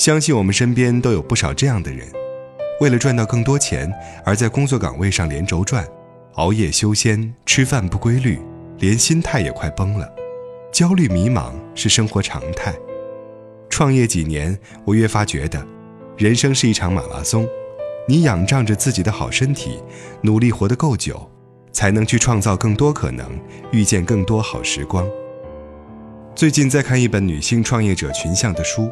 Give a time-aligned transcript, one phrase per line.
[0.00, 2.08] 相信我们身边都有不少这样的人，
[2.80, 3.92] 为了赚到更多钱，
[4.24, 5.86] 而在工作岗位上连轴转，
[6.36, 8.40] 熬夜修仙，吃饭不规律，
[8.78, 10.10] 连心态也快崩了，
[10.72, 12.74] 焦虑迷茫是生活常态。
[13.68, 15.62] 创业几年，我越发觉得，
[16.16, 17.46] 人生是一场马拉松，
[18.08, 19.82] 你仰仗着自己的好身体，
[20.22, 21.30] 努力活得够久，
[21.72, 23.28] 才能去创造更多可能，
[23.70, 25.06] 遇见更多好时光。
[26.34, 28.90] 最近在看一本女性创业者群像的书，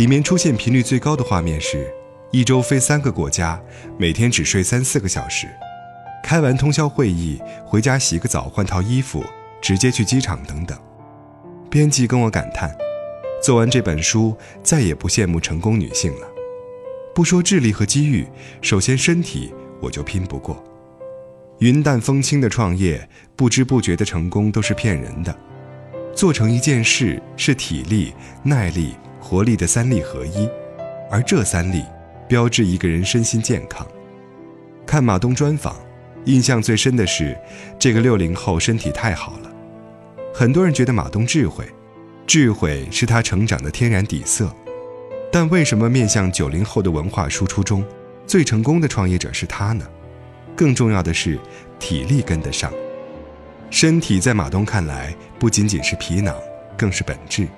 [0.00, 1.86] 里面出现频率最高的画面是，
[2.30, 3.60] 一周飞三个国家，
[3.98, 5.46] 每天只睡三四个小时，
[6.24, 9.22] 开完通宵会议回家洗个澡换套衣服，
[9.60, 10.78] 直接去机场等等。
[11.68, 12.74] 编辑跟我感叹。
[13.42, 16.26] 做完这本书，再也不羡慕成功女性了。
[17.14, 18.26] 不说智力和机遇，
[18.62, 20.64] 首先身体我就拼不过。
[21.58, 23.06] 云淡风轻的创业，
[23.36, 25.38] 不知不觉的成功都是骗人的。
[26.14, 30.48] 做成一件事是体力、耐力、活力的三力合一，
[31.10, 31.84] 而这三力
[32.26, 33.86] 标志一个人身心健康。
[34.86, 35.76] 看马东专访，
[36.24, 37.38] 印象最深的是
[37.78, 39.50] 这个六零后身体太好了。
[40.34, 41.64] 很多人觉得马东智慧。
[42.26, 44.54] 智慧是他成长的天然底色，
[45.32, 47.84] 但为什么面向九零后的文化输出中，
[48.24, 49.84] 最成功的创业者是他呢？
[50.54, 51.36] 更重要的是，
[51.80, 52.72] 体力跟得上。
[53.68, 56.32] 身体在马东看来不仅仅是皮囊，
[56.76, 57.48] 更是本质。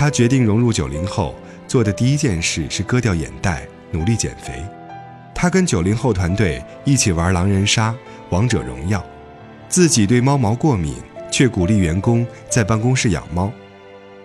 [0.00, 1.34] 他决定融入九零后，
[1.68, 4.64] 做的第一件事是割掉眼袋，努力减肥。
[5.34, 7.94] 他跟九零后团队一起玩狼人杀、
[8.30, 9.04] 王者荣耀，
[9.68, 10.94] 自己对猫毛过敏，
[11.30, 13.52] 却鼓励员工在办公室养猫。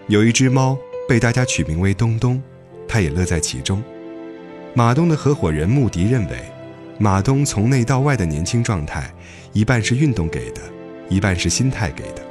[0.07, 0.77] 有一只猫
[1.09, 2.41] 被大家取名为东东，
[2.87, 3.83] 他也乐在其中。
[4.73, 6.39] 马东的合伙人穆迪认为，
[6.97, 9.13] 马东从内到外的年轻状态，
[9.51, 10.61] 一半是运动给的，
[11.09, 12.23] 一半是心态给的。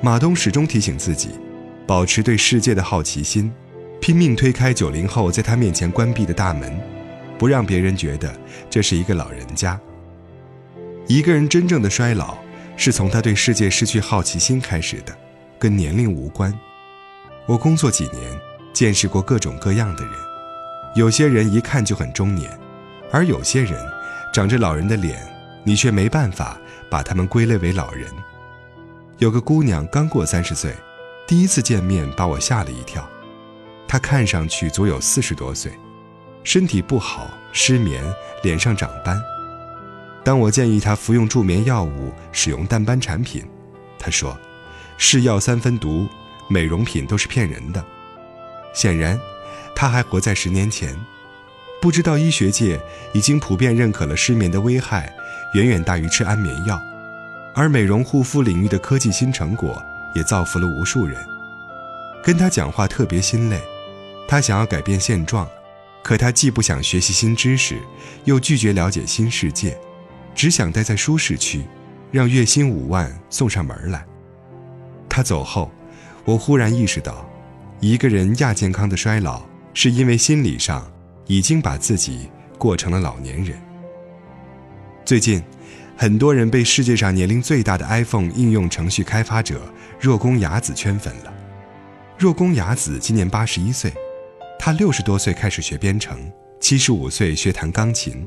[0.00, 1.30] 马东始终提醒自己，
[1.88, 3.50] 保持对世界的好奇心，
[3.98, 6.78] 拼命推开九零后在他面前关闭的大门，
[7.38, 8.30] 不让别人觉得
[8.68, 9.80] 这是一个老人家。
[11.06, 12.36] 一个人真正的衰老，
[12.76, 15.16] 是从他对世界失去好奇心开始的，
[15.58, 16.52] 跟年龄无关。
[17.46, 18.38] 我工作几年，
[18.74, 20.12] 见识过各种各样的人，
[20.94, 22.50] 有些人一看就很中年，
[23.10, 23.82] 而有些人
[24.34, 25.18] 长着老人的脸，
[25.64, 26.60] 你却没办法
[26.90, 28.06] 把他们归类为老人。
[29.16, 30.74] 有个姑娘刚过三十岁，
[31.28, 33.06] 第一次见面把我吓了一跳，
[33.86, 35.70] 她看上去足有四十多岁，
[36.42, 38.02] 身体不好，失眠，
[38.42, 39.22] 脸上长斑。
[40.24, 43.44] 当我建议她服用助眠药物，使用淡斑产品，
[43.98, 44.34] 她说
[44.96, 46.08] ：“是药三分毒。”
[46.50, 47.84] 美容品都是骗人的，
[48.72, 49.20] 显然，
[49.74, 50.98] 他还活在十年前，
[51.78, 52.80] 不知道医学界
[53.12, 55.14] 已经普遍认可了失眠的危害
[55.52, 56.80] 远远大于吃安眠药，
[57.54, 59.82] 而美容护肤领域的科技新成果
[60.14, 61.22] 也造福了无数人。
[62.24, 63.60] 跟他讲话特别心累，
[64.26, 65.48] 他想要改变现状，
[66.02, 67.78] 可他既不想学习新知识，
[68.24, 69.78] 又拒绝了解新世界，
[70.34, 71.64] 只想待在舒适区，
[72.10, 74.04] 让月薪五万送上门来。
[75.08, 75.70] 他走后。
[76.24, 77.26] 我忽然意识到，
[77.80, 79.40] 一个人亚健康的衰老，
[79.72, 80.86] 是因为心理上
[81.26, 83.58] 已经把自己过成了老年人。
[85.06, 85.42] 最近，
[86.00, 89.60] 很多人被世界上年龄最大的 iPhone 应用程序开发者
[89.98, 91.34] 若宫雅子圈粉了。
[92.16, 93.92] 若宫雅子今年八十一岁，
[94.60, 96.16] 她六十多岁开始学编程，
[96.60, 98.24] 七十五岁学弹钢琴，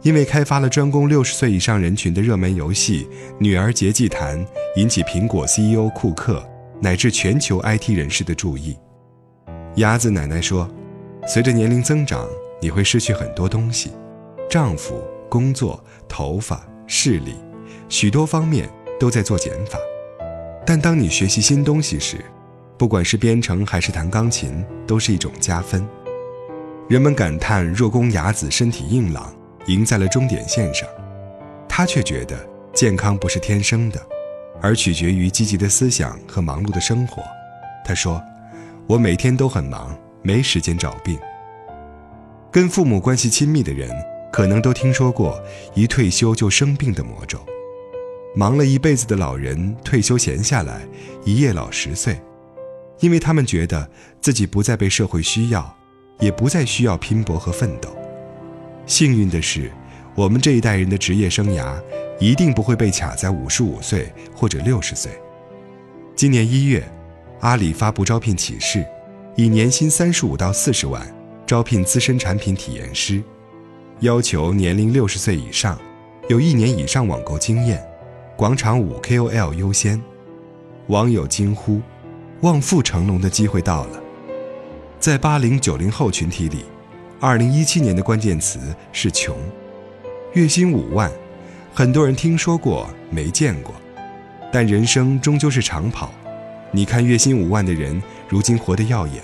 [0.00, 3.04] 因为开发了专攻六十岁以上人群的热门游戏
[3.38, 4.42] 《女儿节祭坛》，
[4.76, 6.42] 引起苹果 CEO 库克。
[6.80, 8.76] 乃至全球 IT 人士的注意。
[9.76, 10.70] 雅子奶奶说
[11.26, 12.26] ：“随着年龄增长，
[12.60, 13.92] 你会失去很多东西，
[14.48, 17.34] 丈夫、工作、头发、视力，
[17.88, 19.78] 许多方面都在做减法。
[20.64, 22.24] 但当你学习新东西时，
[22.76, 25.86] 不管是编程还是弹钢琴，都是一种加分。”
[26.88, 29.34] 人们感叹若宫雅子身体硬朗，
[29.66, 30.88] 赢在了终点线上，
[31.68, 32.36] 她却觉得
[32.72, 34.00] 健康不是天生的。
[34.62, 37.22] 而取决于积极的思想和忙碌的生活，
[37.84, 38.20] 他说
[38.88, 41.18] ：“我每天都很忙，没时间找病。”
[42.50, 43.90] 跟父母关系亲密的人，
[44.36, 45.42] 可能都听说过
[45.74, 47.38] 一退休就生病的魔咒。
[48.34, 50.86] 忙了一辈子的老人退休闲下来，
[51.24, 52.20] 一夜老十岁，
[53.00, 53.88] 因为他们觉得
[54.20, 55.74] 自己不再被社会需要，
[56.20, 57.88] 也不再需要拼搏和奋斗。
[58.84, 59.72] 幸运的是，
[60.14, 61.74] 我们这一代人的职业生涯。
[62.18, 65.12] 一定不会被卡在五十五岁或者六十岁。
[66.14, 66.86] 今年一月，
[67.40, 68.84] 阿里发布招聘启事，
[69.34, 71.06] 以年薪三十五到四十万
[71.46, 73.22] 招聘资深产品体验师，
[74.00, 75.78] 要求年龄六十岁以上，
[76.28, 77.82] 有一年以上网购经验，
[78.36, 79.98] 广场舞 KOL 优先。
[80.88, 81.80] 网友惊呼
[82.42, 84.02] ：“望父成龙的机会到了！”
[85.00, 86.66] 在八零九零后群体里，
[87.18, 88.60] 二零一七年的关键词
[88.92, 89.34] 是穷。
[90.34, 91.10] 月薪五万，
[91.72, 93.74] 很多人听说过没见过，
[94.52, 96.12] 但人生终究是长跑。
[96.70, 99.22] 你看月薪五万的人，如今活得耀眼，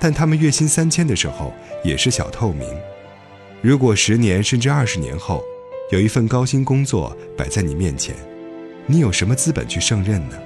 [0.00, 1.54] 但他们月薪三千的时候
[1.84, 2.68] 也是小透明。
[3.62, 5.44] 如果十年甚至二十年后，
[5.90, 8.16] 有一份高薪工作摆在你面前，
[8.86, 10.38] 你有什么资本去胜任呢？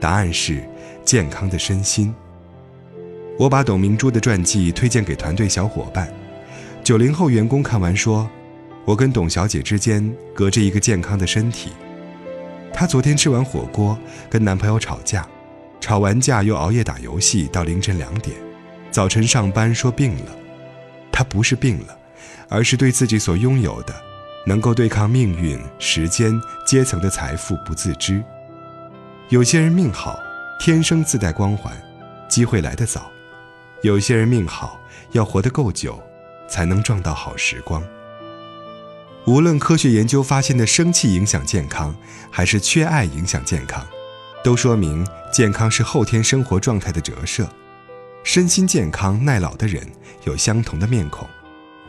[0.00, 0.62] 答案是
[1.04, 2.14] 健康的身心。
[3.38, 6.10] 我把董明珠的传记推荐给团队小伙伴，
[6.82, 8.26] 九零后员工看完说
[8.86, 11.72] ：“我跟董小姐之间隔着一个健康的身体。
[12.72, 13.98] 她昨天吃完火锅，
[14.30, 15.28] 跟男朋友吵架，
[15.78, 18.34] 吵完架又熬夜打游戏到凌晨两点，
[18.90, 20.36] 早晨上班说病了。
[21.12, 21.98] 她不是病了，
[22.48, 23.94] 而是对自己所拥有的，
[24.46, 28.22] 能够对抗命运、时间、阶层的财富不自知。
[29.28, 30.18] 有些人命好，
[30.58, 31.72] 天生自带光环，
[32.28, 33.10] 机会来得早。”
[33.82, 34.78] 有些人命好，
[35.12, 35.98] 要活得够久，
[36.46, 37.82] 才能撞到好时光。
[39.26, 41.96] 无论科学研究发现的生气影响健康，
[42.30, 43.86] 还是缺爱影响健康，
[44.44, 47.48] 都说明健康是后天生活状态的折射。
[48.22, 49.86] 身心健康耐老的人
[50.24, 51.26] 有相同的面孔。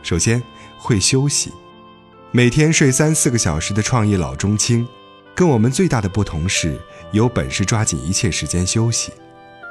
[0.02, 0.42] 首先
[0.78, 1.52] 会休息，
[2.30, 4.86] 每天睡三四个小时的创业老中青，
[5.34, 6.78] 跟我们最大的不同是
[7.12, 9.12] 有本事抓紧一切时间休息。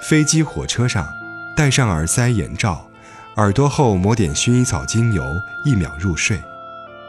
[0.01, 1.07] 飞机、火车上。
[1.53, 2.89] 戴上耳塞眼罩，
[3.35, 5.23] 耳朵后抹点薰衣草精油，
[5.65, 6.41] 一秒入睡。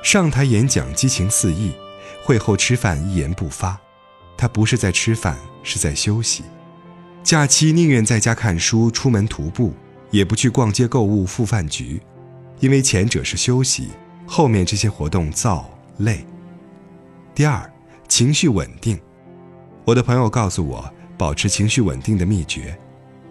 [0.03, 1.73] 上台演讲激情四溢，
[2.25, 3.79] 会后吃饭一言不发。
[4.37, 6.43] 他不是在吃饭，是在休息。
[7.23, 9.73] 假期宁愿在家看书、出门徒步，
[10.11, 12.03] 也不去逛街购物、赴饭局，
[12.63, 13.89] 因为前者是休息，
[14.25, 15.65] 后面这些活动燥
[15.97, 16.25] 累。
[17.35, 17.69] 第二，
[18.07, 18.97] 情绪稳定。
[19.85, 20.89] 我的朋友告诉我，
[21.19, 22.79] 保持情绪稳定的秘诀，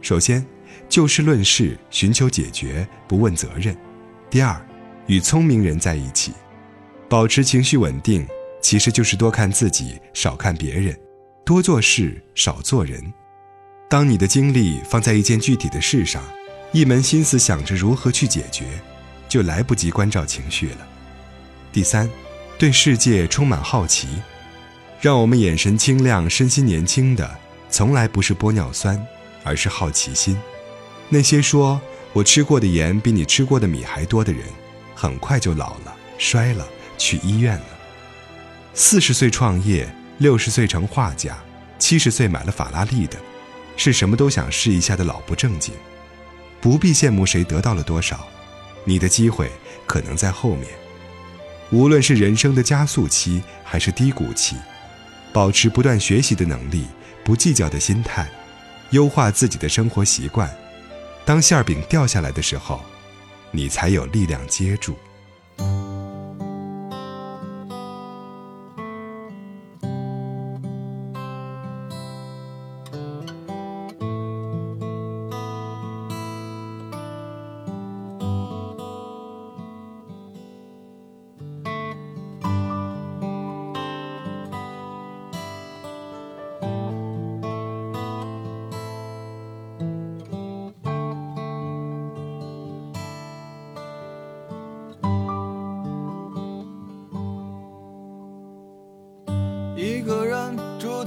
[0.02, 0.46] 首先。
[0.90, 3.76] 就事论事，寻求解决，不问责任。
[4.30, 4.62] 第二，
[5.08, 6.34] 与聪明人在一起，
[7.08, 8.28] 保持情绪稳定，
[8.62, 10.98] 其实就是多看自己，少看别人，
[11.46, 13.02] 多做事，少做人。
[13.90, 16.22] 当你的精力放在一件具体的事上，
[16.74, 18.66] 一门心思想着如何去解决，
[19.32, 20.86] 就来不及关照情绪了。
[21.72, 22.10] 第三，
[22.58, 24.10] 对世界充满好奇，
[25.00, 27.40] 让我们眼神清亮、身心年轻的，
[27.70, 29.02] 从来不是玻尿酸，
[29.46, 30.38] 而是好奇心。
[31.08, 31.80] 那些说
[32.12, 34.44] 我吃过的盐比你吃过的米还多的人，
[34.94, 36.68] 很快就老了、衰了，
[36.98, 37.66] 去医院了。
[38.74, 41.38] 四十岁创业，六十岁成画家，
[41.80, 43.18] 七十岁买了法拉利的，
[43.78, 45.74] 是什么都想试一下的老不正经。
[46.60, 48.28] 不必羡慕谁得到了多少，
[48.84, 49.52] 你的机会
[49.86, 50.68] 可能在后面。
[51.72, 54.56] 无论是人生的加速期还是低谷期，
[55.32, 56.86] 保持不断学习的能力，
[57.24, 58.30] 不计较的心态，
[58.90, 60.50] 优化自己的生活习惯。
[61.24, 62.82] 当馅儿饼掉下来的时候，
[63.52, 64.98] 你才有力量接住。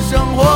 [0.00, 0.55] 生活